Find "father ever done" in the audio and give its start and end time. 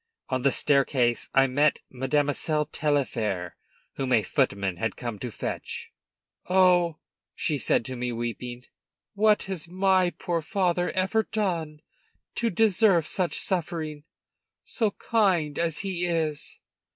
10.41-11.83